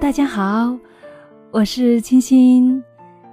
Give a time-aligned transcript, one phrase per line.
[0.00, 0.78] 大家好，
[1.50, 2.80] 我是清新。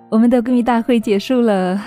[0.10, 1.80] 我们的闺蜜大会结束了，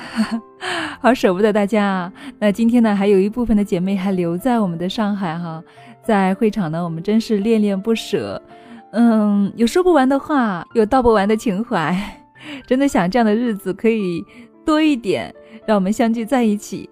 [1.03, 2.13] 好舍不得大家啊。
[2.39, 5.61] 那今天呢，还有一部分的姐妹还留在我们的上海哈，
[6.05, 8.41] 在会场呢，我们真是恋恋不舍。
[8.93, 11.97] 嗯，有说不完的话，有道不完的情怀，
[12.65, 14.25] 真的想这样的日子可以
[14.65, 15.35] 多一点，
[15.67, 16.89] 让我们相聚在一起。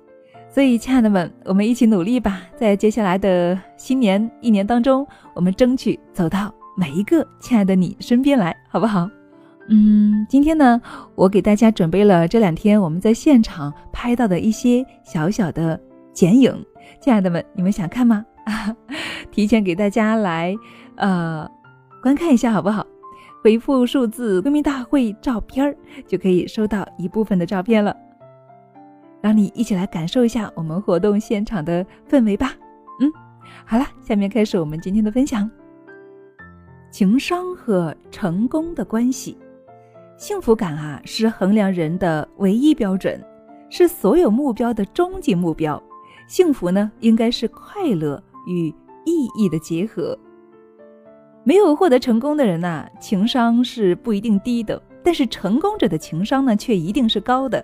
[0.50, 9.08] 所以，亲爱的们，我们一起努力吧，在接下来的新年一年当中，我们争取走到每一个亲爱的你身边来，好不好？
[9.68, 10.80] 嗯，今天呢，
[11.14, 15.80] 我给大家准备了这两天我们在现场拍到的一些小小的
[16.12, 16.54] 剪影，
[17.00, 18.24] 亲爱的们，你们想看吗？
[19.32, 20.54] 提前给大家来
[20.96, 21.50] 呃
[22.02, 22.86] 观看一下，好不好？
[23.42, 27.96] 回复数字“闺蜜大会照片儿”就可以收到一部分的照片了。
[29.22, 32.52] 让你一起来感受一下我们活动现场的氛围吧。
[33.00, 33.10] 嗯，
[33.64, 35.50] 好了，下面开始我们今天的分享。
[36.96, 39.36] 情商和成功的关系，
[40.16, 43.22] 幸福感啊是衡量人的唯一标准，
[43.68, 45.82] 是所有目标的终极目标。
[46.26, 48.68] 幸福呢，应该是快乐与
[49.04, 50.18] 意义的结合。
[51.44, 57.62] 没有获得成功的人呐，情商是不一定低的，但是成功者的情商呢，却一定是高的。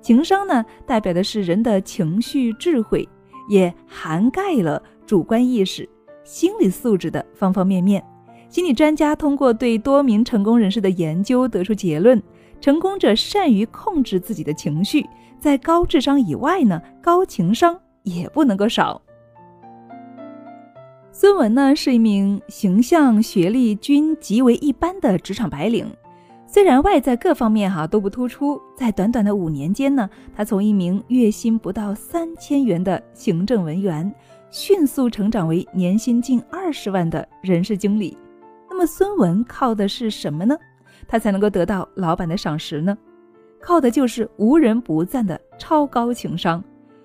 [0.00, 3.06] 情商呢，代表的是人的情绪智慧，
[3.50, 5.86] 也涵盖了主观意识、
[6.24, 8.02] 心理素质的方方面面。
[8.50, 12.20] 心理专家通过对多名成功人士的研究得出结论：
[12.60, 15.06] 成功者善于控制自己的情绪，
[15.38, 19.00] 在高智商以外呢，高情商也不能够少。
[21.12, 25.86] 孙文呢，是一名形象、学历均极为一般的职场白领。
[26.44, 34.12] 虽然外在各方面哈都不突出，在短短的五年间呢，他从一名月薪不到三千元的行政文员，
[34.50, 38.18] 迅速成长为年薪近二十万的人事经理。
[38.80, 40.56] 那么孙文靠的是什么呢？
[41.06, 42.96] 他才能够得到老板的赏识呢？
[43.60, 46.64] 靠的就是无人不赞的超高情商。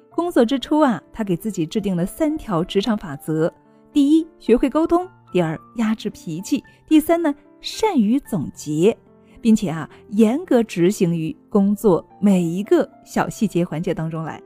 [0.10, 3.54] 工作之初啊，他给自己制定了三条职场法则：
[3.92, 8.98] 第一，学会沟通；第二，压制脾气；第三呢，善于总结。
[9.42, 14.42] 并且啊，严格执行于工作每一个小细节环节当中来。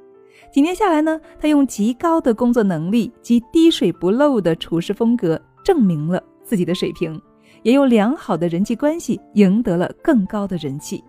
[0.52, 7.22] 几年下来呢，他用极高的工作能力及滴水不漏的处事风格证明了自己的水平，
[7.62, 11.04] 也用良好的人际关系赢得了更高的人气。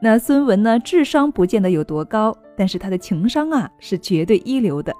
[0.00, 4.94] 那孙文呢，智商不见得有多高，但是他的情商啊是绝对一流的。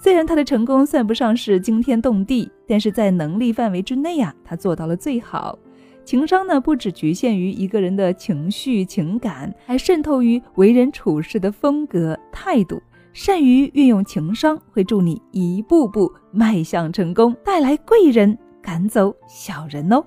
[0.00, 5.58] 虽然他的成功算不上是惊天动地，但是在能力范围之内啊，他做到了最好。
[6.04, 12.80] 情商呢，不只局限于一个人的情绪情感，还渗透于为人处事的风格态度。
[13.14, 20.02] 善于运用情商，会助你一步步迈向成功，带来贵人，赶走小人哦。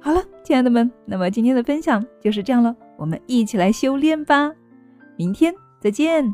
[0.00, 4.50] 好了，亲爱的们，那么今天的分享就是这样了，我们一起来修炼吧。
[5.16, 6.24] 明天再见。